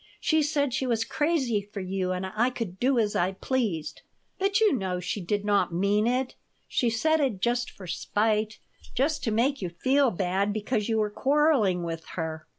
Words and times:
"She 0.19 0.41
said 0.41 0.73
she 0.73 0.87
was 0.87 1.03
crazy 1.03 1.61
for 1.61 1.79
you 1.79 2.11
and 2.11 2.25
I 2.25 2.49
could 2.49 2.79
do 2.79 2.97
as 2.97 3.15
I 3.15 3.33
pleased." 3.33 4.01
"But 4.39 4.59
you 4.59 4.73
know 4.73 4.99
she 4.99 5.21
did 5.21 5.45
not 5.45 5.71
mean 5.75 6.07
it. 6.07 6.33
She 6.67 6.89
said 6.89 7.19
it 7.19 7.39
just 7.39 7.69
for 7.69 7.85
spite, 7.85 8.57
just 8.95 9.23
to 9.25 9.31
make 9.31 9.61
you 9.61 9.69
feel 9.69 10.09
bad, 10.09 10.53
because 10.53 10.89
you 10.89 10.97
were 10.97 11.11
quarreling 11.11 11.83
with 11.83 12.03
her." 12.17 12.47